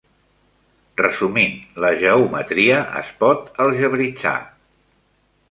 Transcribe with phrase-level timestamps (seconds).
[1.01, 1.53] Resumint,
[1.85, 4.35] la geometria es pot algebritzar.